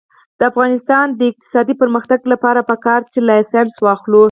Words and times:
د 0.39 0.41
افغانستان 0.51 1.05
د 1.19 1.21
اقتصادي 1.31 1.73
پرمختګ 1.81 2.19
لپاره 2.33 2.67
پکار 2.71 2.99
ده 3.03 3.09
چې 3.13 3.19
لایسنس 3.29 3.73
واخلو. 3.85 4.19